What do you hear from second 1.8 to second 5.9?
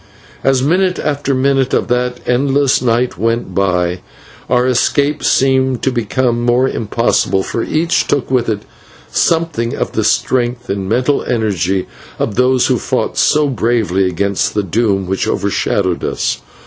that endless night went by, our escape seemed